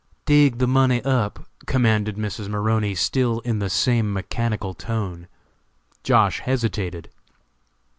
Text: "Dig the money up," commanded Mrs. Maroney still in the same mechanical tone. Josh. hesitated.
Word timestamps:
"Dig 0.25 0.57
the 0.57 0.65
money 0.65 0.99
up," 1.03 1.45
commanded 1.67 2.15
Mrs. 2.17 2.49
Maroney 2.49 2.95
still 2.95 3.39
in 3.41 3.59
the 3.59 3.69
same 3.69 4.11
mechanical 4.11 4.73
tone. 4.73 5.27
Josh. 6.01 6.39
hesitated. 6.39 7.11